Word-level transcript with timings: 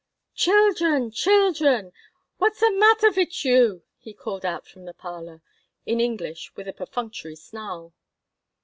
"Children! 0.33 1.11
Children! 1.11 1.93
What's 2.39 2.63
a 2.63 2.71
madder 2.71 3.11
vitch 3.11 3.45
you?" 3.45 3.83
he 3.99 4.15
called 4.15 4.43
out 4.43 4.65
from 4.65 4.85
the 4.85 4.95
parlor, 4.95 5.43
in 5.85 5.99
English, 5.99 6.55
with 6.55 6.67
a 6.67 6.73
perfunctory 6.73 7.35
snarl. 7.35 7.93